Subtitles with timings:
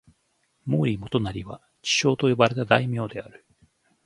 [0.65, 3.45] 毛利元就は智将と呼ばれた大名である。